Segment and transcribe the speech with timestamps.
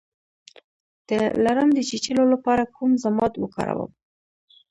[1.09, 1.11] د
[1.45, 3.91] لړم د چیچلو لپاره کوم ضماد وکاروم؟